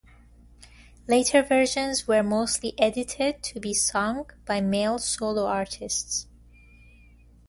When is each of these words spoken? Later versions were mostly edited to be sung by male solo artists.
Later 1.07 1.43
versions 1.43 2.07
were 2.07 2.23
mostly 2.23 2.73
edited 2.79 3.43
to 3.43 3.59
be 3.59 3.71
sung 3.75 4.31
by 4.47 4.59
male 4.59 4.97
solo 4.97 5.45
artists. 5.45 6.25